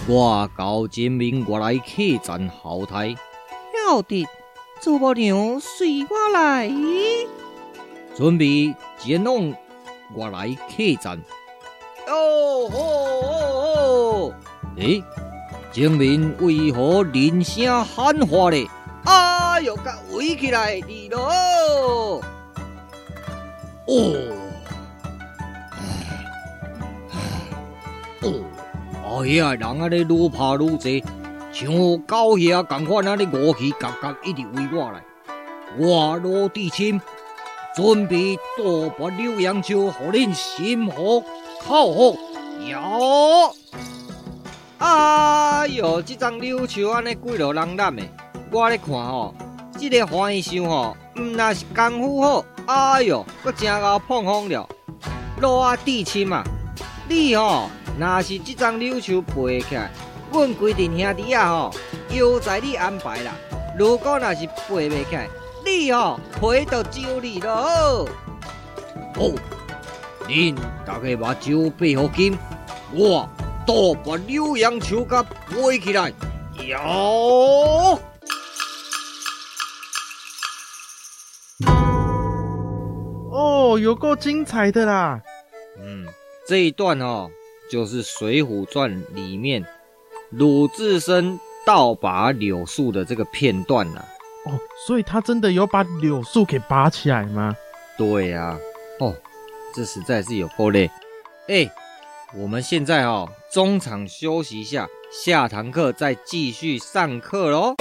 [0.07, 3.15] 我高建明，我来客栈后台。
[3.87, 4.27] 晓得，
[4.81, 6.71] 祖母娘随我来。
[8.17, 9.55] 准备前往
[10.15, 11.21] 我来客栈。
[12.09, 14.35] 哦吼哦哦！
[14.77, 15.03] 诶，
[15.73, 18.67] 前面为何连声喊话呢？
[19.05, 22.21] 哎呦，甲围起来的咯！
[23.87, 24.40] 哦。
[28.23, 31.05] 哦，遐个人安尼愈拍愈济，
[31.53, 31.73] 像
[32.07, 35.03] 狗遐共款安尼武器夹夹一直围我来。
[35.79, 37.01] 我罗地亲
[37.75, 41.23] 准备大拔柳杨树，互恁心服
[41.67, 42.19] 口服。
[42.69, 43.55] 哟！
[44.79, 48.03] 哎哟，这张柳树安尼几落人揽的，
[48.51, 49.35] 我咧看吼，
[49.79, 54.69] 这个欢喜相吼，毋那是功夫好，哎哟，搁真够碰风了。
[55.41, 56.43] 罗地亲嘛，
[57.11, 57.69] 你吼。
[57.99, 59.91] 若是这张柳树背起来，
[60.33, 61.75] 阮规阵兄弟啊吼，
[62.09, 63.33] 又在你安排啦。
[63.77, 65.29] 如果若是背袂起来，
[65.65, 68.09] 你吼赔到招你咯。
[69.17, 69.35] 哦，
[70.29, 72.39] 恁大家把酒备好金，
[72.95, 73.29] 我
[73.67, 76.13] 倒把柳杨树甲背起来。
[76.69, 77.99] 摇！
[83.33, 85.21] 哦，有够精彩的啦。
[85.83, 86.07] 嗯，
[86.51, 87.31] 这一段哦。
[87.71, 89.65] 就是《水浒传》里面
[90.31, 94.09] 鲁智深倒拔柳树的这个片段呐、啊。
[94.47, 97.55] 哦，所以他真的有把柳树给拔起来吗？
[97.97, 98.59] 对呀、啊。
[98.99, 99.15] 哦，
[99.73, 100.91] 这实在是有够累。
[101.47, 101.71] 哎，
[102.35, 107.77] 我们现在哦，中场休息一下，下堂课再继续上课喽。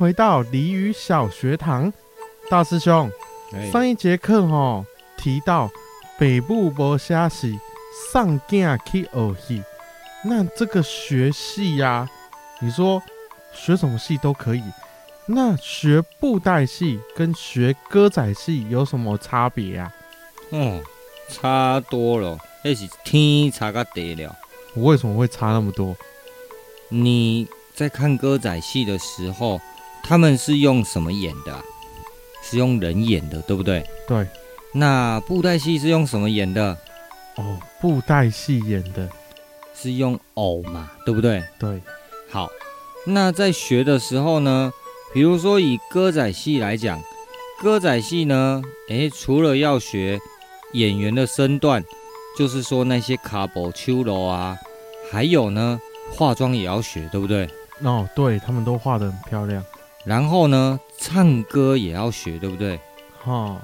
[0.00, 1.92] 回到俚语小学堂，
[2.48, 3.10] 大师兄。
[3.70, 4.82] 上一节课哈
[5.18, 5.70] 提到
[6.18, 7.58] 北部博虾喜
[8.10, 9.62] 上镜去学戏，
[10.24, 12.10] 那这个学戏呀、啊，
[12.60, 13.02] 你说
[13.52, 14.62] 学什么戏都可以，
[15.26, 19.92] 那学布袋戏跟学歌仔戏有什么差别呀、
[20.50, 20.56] 啊？
[20.56, 20.80] 哦，
[21.28, 24.34] 差多了，那是天差个地了。
[24.72, 25.94] 我为什么会差那么多？
[26.88, 29.60] 你在看歌仔戏的时候，
[30.02, 31.62] 他们是用什么演的、啊？
[32.42, 33.84] 是用人演的，对不对？
[34.08, 34.26] 对。
[34.72, 36.76] 那布袋戏是用什么演的？
[37.36, 39.08] 哦，布袋戏演的
[39.74, 41.42] 是用偶嘛，对不对？
[41.58, 41.80] 对。
[42.30, 42.48] 好，
[43.04, 44.72] 那在学的时候呢，
[45.12, 47.00] 比如说以歌仔戏来讲，
[47.60, 50.18] 歌仔戏呢，诶，除了要学
[50.72, 51.84] 演员的身段，
[52.38, 54.56] 就是说那些卡宝秋楼啊，
[55.10, 55.80] 还有呢，
[56.12, 57.48] 化妆也要学，对不对？
[57.82, 59.64] 哦，对，他们都画的很漂亮。
[60.10, 62.80] 然后呢，唱歌也要学，对不对？
[63.22, 63.60] 哈、哦，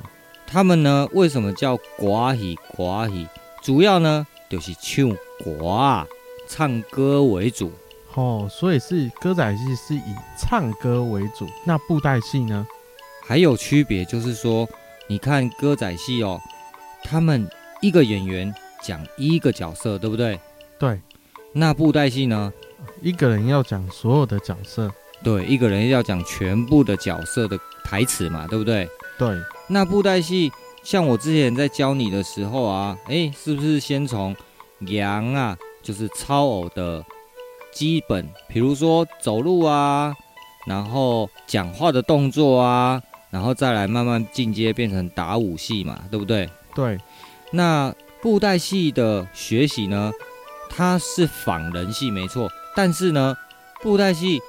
[0.46, 2.56] 他们呢，为什么叫歌戏？
[2.76, 3.26] 歌戏
[3.61, 5.11] 主要呢，就是唱
[5.44, 6.06] 歌，
[6.46, 7.72] 唱歌为主。
[8.14, 11.48] 哦，所以是歌仔戏是以唱歌为主。
[11.64, 12.64] 那布袋戏呢？
[13.26, 14.68] 还有区别，就是说，
[15.09, 16.40] 你看歌仔戏哦，
[17.02, 17.50] 他们
[17.82, 20.38] 一个演员讲一个角色，对不对？
[20.78, 21.00] 对。
[21.52, 22.52] 那布袋戏呢？
[23.02, 24.88] 一个人要讲所有的角色。
[25.26, 28.88] 对，一个人要讲全部的角色的台词嘛，对不对？
[29.18, 29.36] 对。
[29.66, 30.52] 那布袋戏，
[30.84, 34.36] 像我之前在教你的时候啊，哎，是不是先从
[34.82, 37.04] 羊啊，就是超偶的
[37.72, 40.14] 基本，比如说走路啊，
[40.64, 46.48] 然后讲话的动作啊，然后再来慢慢进阶变成打武戏嘛，对不对？
[46.72, 46.96] 对。
[47.50, 50.12] 那布袋戏的学习呢，
[50.70, 53.34] 它是仿人戏没错，但是呢，
[53.82, 54.40] 布袋戏。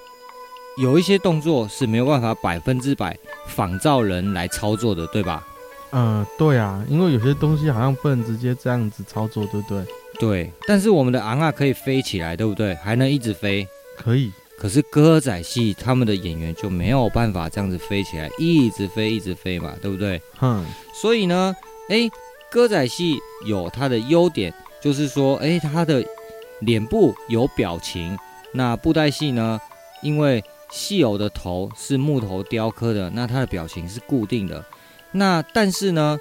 [0.77, 5.45] 有一些动作是没有办法百分之百仿照人来操作的，对吧？
[5.91, 9.85] 嗯、呃，对啊，因为有些东西好像不能直接这样子操作，对不对？
[10.19, 12.75] 对，但是我们的昂啊可以飞起来，对不对？
[12.75, 14.31] 还能一直飞，可以。
[14.59, 20.21] 可是歌仔戏他们的演员就没有办法这样子飞起来，一直飞，一直飞嘛，对不对？
[20.37, 20.65] 哼、嗯。
[20.93, 21.55] 所以呢，
[21.89, 22.09] 哎，
[22.51, 26.03] 歌仔戏有它的优点，就是说，哎，它的
[26.61, 28.17] 脸部有表情。
[28.51, 29.59] 那布袋戏呢，
[30.01, 34.63] 因为戏偶的头是木头雕刻的，那它的表情是固定的。
[35.11, 36.17] 那但是呢，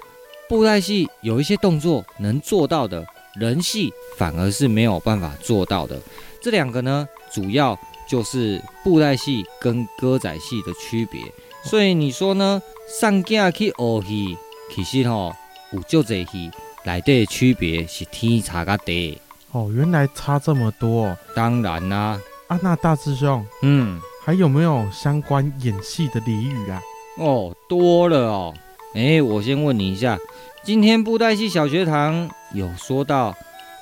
[0.47, 3.05] 布袋戏有一些动作能做到的，
[3.35, 5.99] 人戏反而是没有办法做到的。
[6.41, 11.21] 这两个呢，主要就是布袋戏跟歌仔戏的区别。
[11.63, 12.61] 所以你说呢？
[13.01, 14.37] 上架去学戏，
[14.73, 15.35] 其实吼
[15.73, 16.49] 有就这戏
[16.85, 19.19] 来的区别是天差个地。
[19.51, 21.17] 哦，原来差这么多。
[21.35, 23.99] 当然啦、啊，啊，那大师兄，嗯。
[24.27, 26.81] 还有没有相关演戏的俚语啊？
[27.17, 28.53] 哦，多了哦。
[28.93, 30.19] 哎，我先问你一下，
[30.63, 33.33] 今天布袋戏小学堂有说到，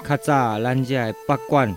[0.08, 1.68] 较早咱家的八卦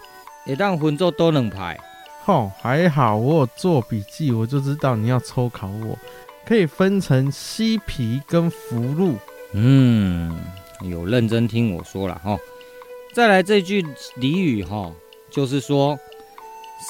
[0.44, 1.81] 会当分做多两派。
[2.26, 5.96] 哦，还好我有做笔记，我就知道你要抽考我。
[6.44, 9.14] 可以分成西皮跟福禄。
[9.52, 10.38] 嗯，
[10.83, 12.40] 有认真听我说了哈、哦。
[13.14, 13.83] 再来这句
[14.20, 14.92] 俚语哈、哦，
[15.31, 15.98] 就是说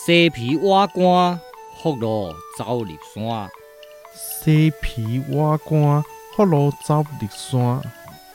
[0.05, 1.39] 西皮挖瓜。
[1.83, 3.49] 福禄走入山，
[4.15, 7.81] 西皮挖瓜，福禄走入山。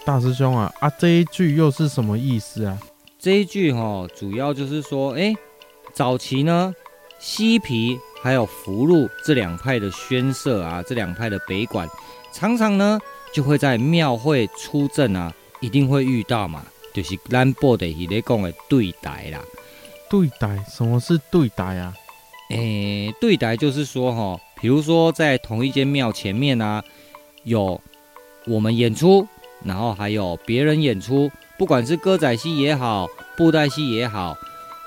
[0.06, 2.78] 大师兄啊，啊这一句又是什么意思啊？
[3.20, 5.34] 这一句哈、哦，主要就是说，哎，
[5.94, 6.74] 早期呢，
[7.20, 11.88] 西皮还有福禄这两派的宣社啊，这两派的北管，
[12.34, 13.00] 常常呢
[13.34, 19.40] 就会在庙会出阵啊，一定会遇到嘛，就是咱布袋戏咧讲的对待啦。
[20.10, 21.94] 对待，什么是对待啊？
[22.54, 26.84] 诶，对台就是说哈，比如说在同一间庙前面啊，
[27.44, 27.82] 有
[28.46, 29.28] 我们演出，
[29.66, 34.38] 然后还有别人演出，不管是歌仔戏也好，布袋戏也好，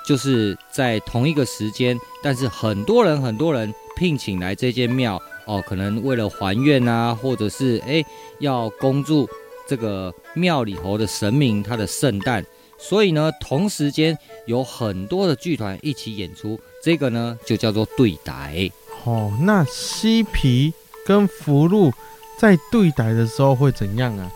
[0.07, 8.07] 就是在同一个时间，但是很多人很多人聘请来这间庙哦，可能为了还愿啊，或者是诶
[8.39, 9.29] 要恭祝
[9.67, 12.47] 这个庙里头的神明他的圣诞，
[12.79, 16.61] 所以呢，同时间有很多的剧团一起演出。
[16.87, 18.71] 这个呢，就叫做对台。
[19.03, 20.73] 哦，那西皮
[21.05, 21.93] 跟福禄
[22.39, 24.31] 在对台的时候会怎样啊？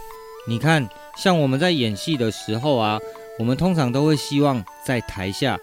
[0.49, 2.99] 你看，像我们在演戏的时候啊，
[3.39, 5.57] 我们通常都会希望在台下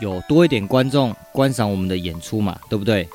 [0.00, 3.08] 有多一点观众观赏我们的演出嘛，对不对？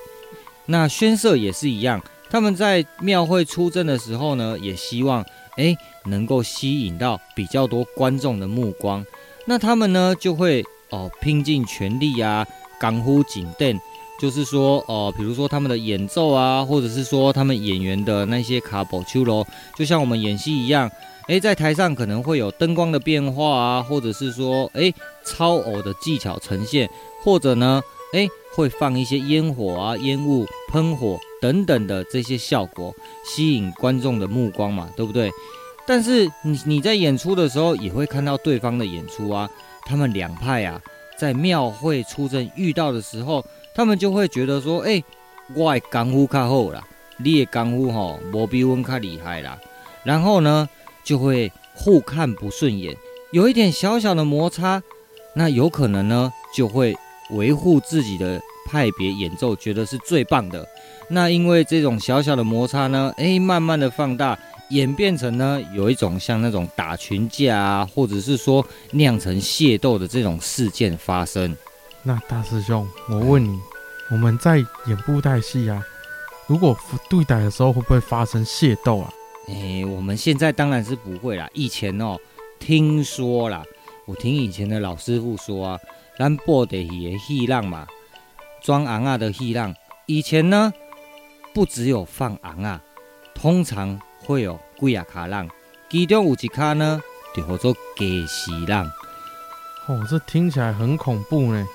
[0.66, 5.24] 那宣社也是一样，他们在庙会出阵的时候呢，也希望
[5.58, 9.06] 哎能够吸引到比较多观众的目光。
[9.46, 12.44] 那他们呢就会哦拼尽全力啊。
[12.80, 13.80] 功夫紧等，
[14.20, 20.90] 就是说，哦、呃，比如说他们的演奏啊，或者是说他们演员的那些卡宝丘罗，就像我们演戏一样，
[21.28, 24.94] 诶，在台上可能会有灯光的变化啊，或者是说，诶，
[25.26, 26.90] 超偶的技巧呈现，
[27.24, 27.82] 或者呢，
[28.14, 35.32] 诶，会放一些烟火啊、烟雾、喷火等等的这些效果，吸引观众的目光嘛，对不对？
[35.88, 39.50] 但是你你在演出的时候，也会看到对方的演出啊，
[39.86, 40.80] 他们两派啊，
[41.20, 43.46] 在庙会出阵遇到的时候。
[43.76, 45.04] 他们就会觉得说：“哎、欸，
[45.56, 46.86] 我的功夫较好啦，
[47.18, 49.58] 你的功夫吼，无比阮较厉害啦。”
[50.04, 50.68] 然后呢，
[51.02, 52.98] 就会互看不顺眼，
[53.32, 54.82] 有一点小小的摩擦，
[55.34, 56.94] 那有可能呢，就会
[57.30, 60.68] 维护自己的派别演奏，觉得是最棒的。
[61.10, 64.38] 那因为这种小小的摩擦呢，哎、慢慢的放大，
[64.70, 71.56] 演变成呢，有一种像那种打群架啊，或者是说酿成械斗的这种事件发生。
[72.04, 73.60] 那大师兄，我问你，
[74.12, 74.58] 我们在
[74.88, 75.84] 演布袋戏啊，
[76.48, 76.78] 如果
[77.10, 79.14] 对打的时候会不会发生械斗啊？
[79.48, 81.50] 哎、欸，我们现在当然是不会啦。
[81.54, 82.16] 以前哦，
[82.60, 83.64] 听说啦，
[84.06, 85.80] 我听以前的老师傅说啊，
[86.18, 87.88] 咱布袋戏的戏浪嘛，
[88.62, 89.74] 装昂啊的戏浪，
[90.06, 90.72] 以前呢
[91.54, 92.82] 不只有放昂啊，
[93.34, 94.00] 通常
[94.30, 95.50] 会有几啊卡浪，
[95.90, 97.02] 其中有一卡呢
[97.34, 98.86] 就叫做假戏浪。
[99.88, 101.68] 哦，这听起来很恐怖呢。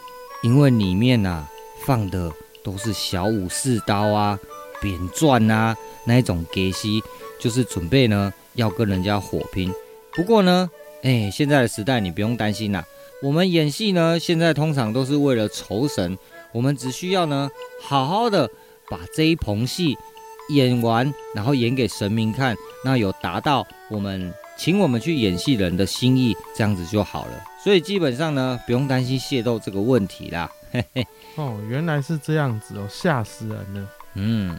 [0.44, 1.50] 因为里面呐、啊、
[1.84, 2.30] 放的
[2.62, 4.38] 都是小武士刀啊、
[4.80, 7.02] 扁钻啊那一种给西，
[7.40, 9.74] 就是准备呢要跟人家火拼。
[10.12, 10.70] 不过呢，
[11.02, 12.84] 哎，现在的时代你不用担心啦。
[13.20, 16.16] 我们演戏呢，现在通常都是为了酬神，
[16.52, 17.50] 我们只需要呢
[17.82, 18.48] 好好的
[18.88, 19.98] 把这一棚戏
[20.50, 27.44] 演完，然后演给神明看，那有达到我们请我们去演戏人的心意，这样子就好了。
[27.62, 30.50] 所以基本上呢，不用担心械斗这个问题啦。
[30.70, 31.06] 嘿嘿。
[31.36, 33.88] 哦，原来是这样子哦，吓死人了。
[34.14, 34.58] 嗯，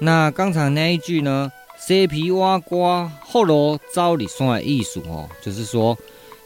[0.00, 5.96] 那刚才那一句呢，西皮挖瓜后罗招里送来艺术哦，就是说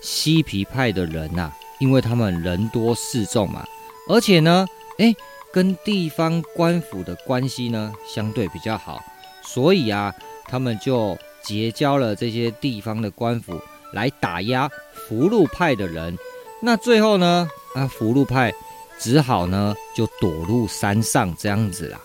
[0.01, 3.65] 西皮派的人呐、啊，因为他们人多势众嘛，
[4.09, 4.67] 而且呢，
[4.99, 5.15] 哎，
[5.55, 9.01] 跟地方官府的关系呢相对比较好，
[9.41, 10.13] 所以啊，
[10.49, 13.61] 他们就结交了这些地方的官府
[13.93, 14.69] 来打压。
[15.07, 16.19] 福禄派的人，
[16.61, 17.49] 那最后呢？
[17.77, 18.53] 啊，福禄派
[18.99, 22.01] 只好呢就躲入山上这样子啦。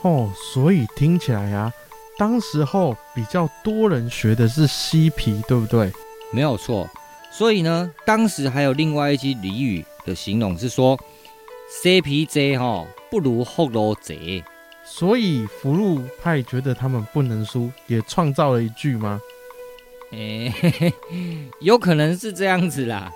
[0.00, 1.70] 哦，所以听起来啊，
[2.16, 5.92] 当时候比较多人学的是西皮，对不对？
[6.32, 6.88] 没有错。
[7.30, 10.98] 所以呢，当时还有另外一句俚语的形容是说
[11.68, 14.42] ：“西皮贼哈不如福禄贼。”
[14.88, 19.20] 所以福禄派觉得他们不能输，也创造了一句吗？
[20.12, 20.94] 哎、欸，
[21.60, 23.12] 有可能是这样子啦。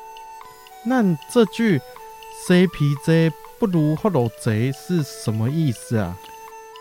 [0.84, 1.80] 那这句
[2.44, 3.30] “西皮贼
[3.60, 6.18] 不如福禄贼”是什么意思啊？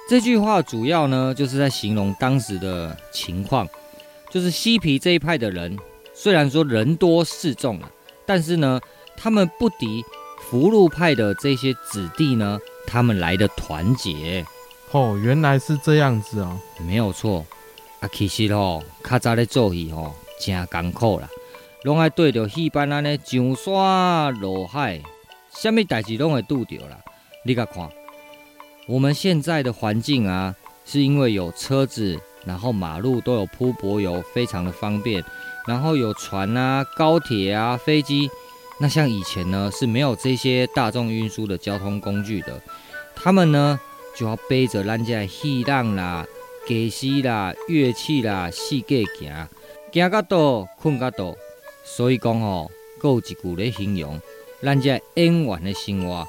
[0.10, 3.70] 这句话主要呢，就是在形容当时的情况，
[4.32, 5.78] 就是西皮这一派的人，
[6.16, 7.92] 虽然说人多势众啊，
[8.26, 8.82] 但是呢，
[9.16, 10.04] 他们不敌
[10.50, 14.44] 福禄派的这些子弟呢，他们来的团结。
[14.90, 17.46] 哦，原来是这样子哦，没有错。
[18.00, 21.30] 啊，其实吼，较早咧做戏吼，真艰苦啦，
[21.84, 25.00] 拢爱对着戏班安尼上山落海，
[25.54, 26.98] 什么代志拢会拄着啦。
[27.46, 27.88] 你甲看，
[28.88, 35.24] 我们现在的环境啊，是因为有车子，然后马路都有铺柏油，非常的方便，
[35.68, 38.28] 然后有船啊、高铁啊、飞机。
[38.80, 42.62] 那像以前呢，是没有这些大众运输的交通工具的，
[43.16, 43.80] 他们呢
[44.16, 46.26] 就要背着咱家戏浪啦。
[46.68, 49.48] 歌诗啦，乐器啦，四界行，
[49.92, 51.36] 行到倒，困到倒。
[51.84, 52.70] 所以讲吼，
[53.04, 54.22] 有一句咧形容
[54.62, 56.28] 咱家演员的生活，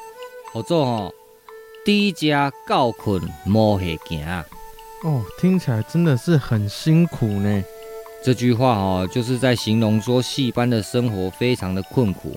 [0.54, 1.14] 叫做吼，
[1.84, 4.26] 低家高困莫下行。
[5.04, 7.62] 哦，听起来真的是很辛苦呢。
[8.22, 12.36] 这句话哦，就是在形容说戏班的生活非常的困苦，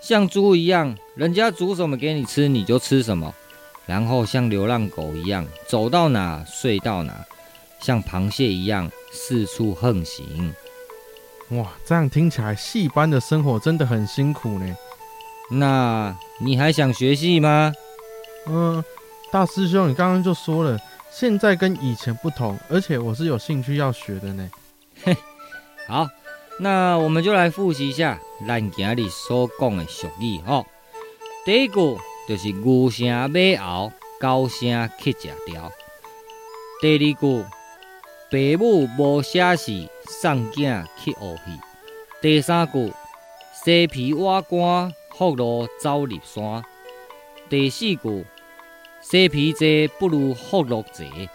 [0.00, 3.34] 像猪一样，人家煮什么给你吃，你就吃什么，
[3.86, 7.24] 然后像流浪狗一样，走到哪睡到哪。
[7.80, 10.54] 像螃蟹一样四处横行，
[11.50, 11.70] 哇！
[11.84, 14.74] 这样听起来，戏班的生活真的很辛苦呢。
[15.50, 17.74] 那你还想学戏吗？
[18.46, 18.82] 嗯，
[19.30, 20.80] 大师兄，你刚刚就说了，
[21.10, 24.48] 现在跟以前不同，而且我是有兴趣要学的呢。
[25.88, 26.08] 好，
[26.60, 30.64] 那我们就来复习一下咱今日所讲的俗语哦。
[31.44, 31.98] 第一句
[32.28, 35.70] 就是牛声马后，高声乞食条。
[36.80, 37.44] 第二句。
[38.30, 41.60] 父母无写事，送囝去学戏。
[42.20, 42.92] 第三句，
[43.52, 46.64] 西皮挖瓜，福禄走入山。
[47.48, 48.24] 第四句，
[49.00, 51.28] 洗皮济不如福禄济。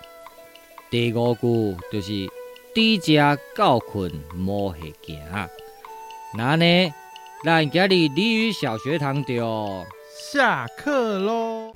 [0.89, 2.29] 第五句就是
[2.71, 5.19] 猪食狗困无下行。
[6.37, 6.93] 那呢，
[7.43, 9.83] 咱今日鲤鱼小学堂就
[10.31, 11.71] 下课喽！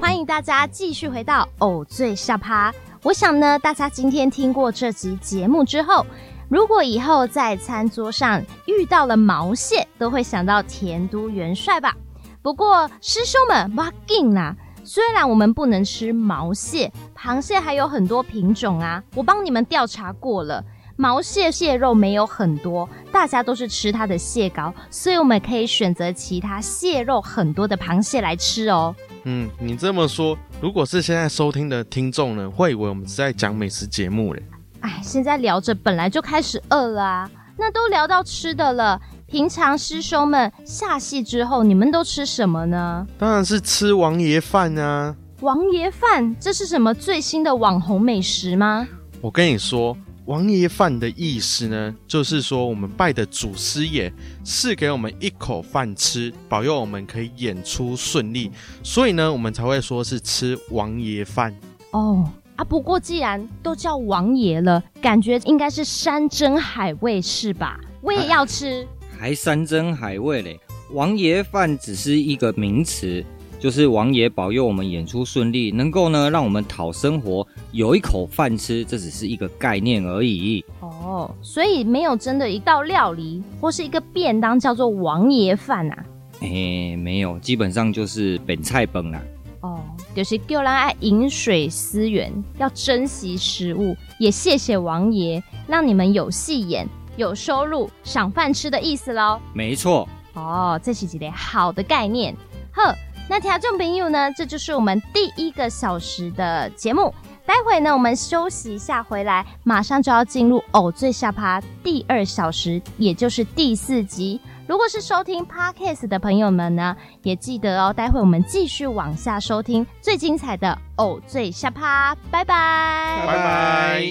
[0.00, 2.72] 欢迎大家继续回到偶醉下趴。
[3.02, 6.06] 我想呢，大家今天听过这集节目之后，
[6.48, 11.92] 如果以后在餐桌上遇到了毛蟹，都会想到田都元帅吧？
[12.40, 14.54] 不过师兄们，不要紧啦。
[14.86, 19.02] 虽然我们不能吃毛蟹，螃蟹还有很多品种啊。
[19.16, 20.64] 我帮你们调查过了，
[20.94, 28.94] 毛蟹蟹肉没有很多，大家都是吃它的蟹膏，所以我们可以选择其他蟹肉很多的螃蟹来吃哦。
[29.24, 34.42] 嗯，你这么说，如果是现在收听的听众呢，会以为我们是在讲美食节目嘞。
[34.82, 39.00] 哎，现在聊着本来就开始饿了啊，那都聊到吃的了。
[39.28, 43.04] 平常师兄们下戏之后，你们都吃什么呢？
[43.18, 45.16] 当然是吃王爷饭啊！
[45.40, 48.86] 王爷饭，这是什么最新的网红美食吗？
[49.20, 49.96] 我跟你说，
[50.26, 54.12] 王爷饭的意思呢，就是说我们拜的祖师爷
[54.44, 58.52] 是给我们一口饭吃，保佑我们可以演出顺利，
[58.84, 61.52] 所以呢，我们才会说是吃王爷饭。
[61.90, 67.80] 哦啊，不过既然都叫王爷了，感觉应该是山珍海味是吧？
[68.00, 68.84] 我也要吃。
[68.84, 70.60] 啊还山珍海味嘞！
[70.92, 73.24] 王爷饭只是一个名词，
[73.58, 80.64] 就是王爷保佑我们演出顺利，能够呢让我们讨生活，有一口饭吃，这只是一个概念而已。
[80.80, 86.04] 哦，所以没有真的一道料理或是一个便当叫做王爷饭啊？
[86.40, 89.20] 诶，没有，基本上就是本菜本啦。
[89.62, 89.80] 哦，
[90.14, 96.86] 就是叫人爱饮水思源，要珍惜食物，也谢谢王爷让你们有戏演。
[97.16, 99.40] 有收入、赏饭吃的意思喽？
[99.52, 100.08] 没错。
[100.34, 102.36] 哦，这是几类好的概念。
[102.72, 102.94] 呵，
[103.28, 104.30] 那听众朋友呢？
[104.32, 107.12] 这就是我们第一个小时的节目。
[107.46, 114.40] 待会呢，我们休息一下，回来马上就要进入偶最下趴第二小时，也就是第四集。
[114.66, 117.92] 如果是收听 Podcast 的朋友们呢，也记得哦。
[117.92, 122.14] 待会我们继续往下收听最精彩的偶醉下趴。
[122.32, 124.02] 拜拜，拜拜。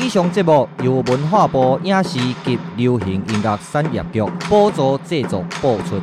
[0.00, 6.00] 以上节目由文化部影视及流行音乐产业局补助制作播出。